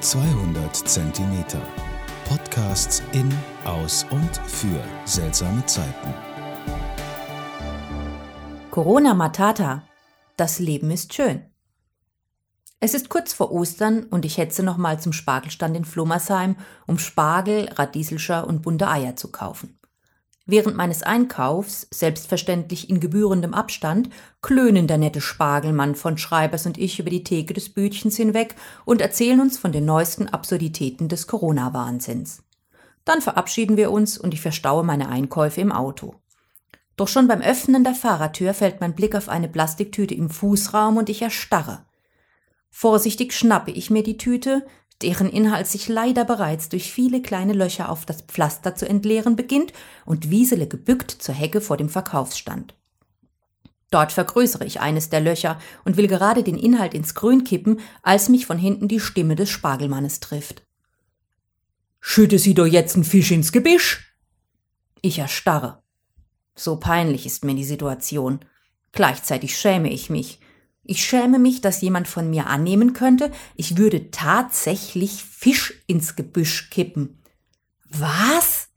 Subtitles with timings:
[0.00, 1.60] 200 Zentimeter.
[2.28, 3.32] Podcasts in,
[3.64, 6.14] aus und für seltsame Zeiten.
[8.70, 9.84] Corona Matata.
[10.36, 11.46] Das Leben ist schön.
[12.78, 16.56] Es ist kurz vor Ostern und ich hetze nochmal zum Spargelstand in Flummersheim,
[16.86, 19.78] um Spargel, Radieselscher und bunte Eier zu kaufen.
[20.48, 24.10] Während meines Einkaufs, selbstverständlich in gebührendem Abstand,
[24.42, 28.54] klönen der nette Spargelmann von Schreibers und ich über die Theke des Bütchens hinweg
[28.84, 32.44] und erzählen uns von den neuesten Absurditäten des Corona-Wahnsinns.
[33.04, 36.14] Dann verabschieden wir uns und ich verstaue meine Einkäufe im Auto.
[36.96, 41.08] Doch schon beim Öffnen der Fahrertür fällt mein Blick auf eine Plastiktüte im Fußraum und
[41.08, 41.84] ich erstarre.
[42.70, 44.64] Vorsichtig schnappe ich mir die Tüte,
[45.02, 49.72] deren Inhalt sich leider bereits durch viele kleine Löcher auf das Pflaster zu entleeren beginnt
[50.04, 52.74] und wiesele gebückt zur Hecke vor dem Verkaufsstand.
[53.90, 58.28] Dort vergrößere ich eines der Löcher und will gerade den Inhalt ins Grün kippen, als
[58.28, 60.62] mich von hinten die Stimme des Spargelmannes trifft.
[62.00, 64.14] Schütte Sie doch jetzt einen Fisch ins Gebüsch!
[65.02, 65.82] Ich erstarre.
[66.54, 68.40] So peinlich ist mir die Situation.
[68.92, 70.40] Gleichzeitig schäme ich mich.
[70.88, 76.70] Ich schäme mich, dass jemand von mir annehmen könnte, ich würde tatsächlich Fisch ins Gebüsch
[76.70, 77.22] kippen.
[77.90, 78.68] Was?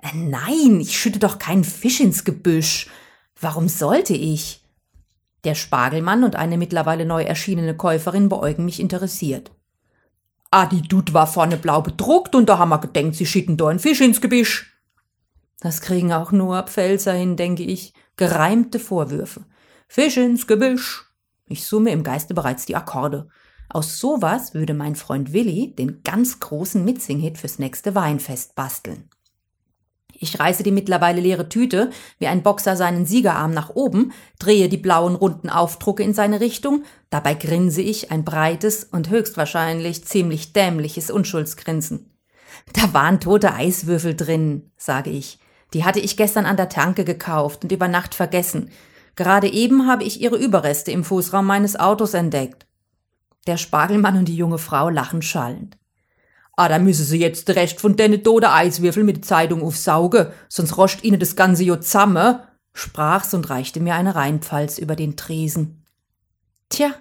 [0.00, 2.88] Äh, nein, ich schütte doch keinen Fisch ins Gebüsch.
[3.40, 4.64] Warum sollte ich?
[5.44, 9.50] Der Spargelmann und eine mittlerweile neu erschienene Käuferin beäugen mich interessiert.
[10.50, 13.68] Ah, die Dud war vorne blau bedruckt und da haben wir gedenkt, sie schitten da
[13.68, 14.80] einen Fisch ins Gebüsch.
[15.60, 17.92] Das kriegen auch nur Pfälzer hin, denke ich.
[18.16, 19.44] Gereimte Vorwürfe.
[19.88, 21.07] Fisch ins Gebüsch.
[21.48, 23.28] Ich summe im Geiste bereits die Akkorde.
[23.68, 29.10] Aus sowas würde mein Freund Willi den ganz großen Mitsing-Hit fürs nächste Weinfest basteln.
[30.20, 34.76] Ich reiße die mittlerweile leere Tüte wie ein Boxer seinen Siegerarm nach oben, drehe die
[34.76, 41.10] blauen runden Aufdrucke in seine Richtung, dabei grinse ich ein breites und höchstwahrscheinlich ziemlich dämliches
[41.10, 42.10] Unschuldsgrinsen.
[42.72, 45.38] Da waren tote Eiswürfel drin, sage ich.
[45.74, 48.70] Die hatte ich gestern an der Tanke gekauft und über Nacht vergessen.
[49.18, 52.68] Gerade eben habe ich ihre Überreste im Fußraum meines Autos entdeckt.
[53.48, 55.76] Der Spargelmann und die junge Frau lachen schallend.
[56.56, 60.76] Ah, da müsse sie jetzt recht von denen tote Eiswürfel mit der Zeitung aufsaugen, sonst
[60.76, 65.84] roscht ihnen das ganze jo zamme, sprach's und reichte mir eine Rheinpfalz über den Tresen.
[66.68, 66.92] Tja,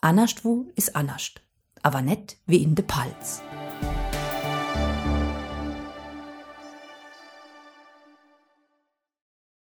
[0.00, 1.42] anascht wo is anascht,
[1.80, 3.40] aber net wie in de Palz.